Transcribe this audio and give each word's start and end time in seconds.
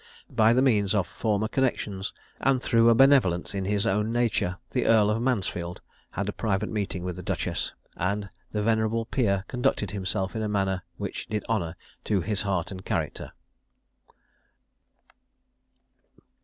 By 0.31 0.53
the 0.53 0.63
means 0.63 0.95
of 0.95 1.05
former 1.05 1.47
connexions, 1.47 2.11
and 2.39 2.59
through 2.59 2.89
a 2.89 2.95
benevolence 2.95 3.53
in 3.53 3.65
his 3.65 3.85
own 3.85 4.11
nature, 4.11 4.57
the 4.71 4.87
Earl 4.87 5.11
of 5.11 5.21
Mansfield 5.21 5.79
had 6.09 6.27
a 6.27 6.33
private 6.33 6.69
meeting 6.69 7.03
with 7.03 7.17
the 7.17 7.21
duchess; 7.21 7.71
and 7.95 8.27
the 8.51 8.63
venerable 8.63 9.05
peer 9.05 9.45
conducted 9.47 9.91
himself 9.91 10.35
in 10.35 10.41
a 10.41 10.49
manner 10.49 10.81
which 10.97 11.27
did 11.27 11.45
honour 11.47 11.75
to 12.05 12.21
his 12.21 12.41
heart 12.41 12.71
and 12.71 12.83
character. 12.83 13.31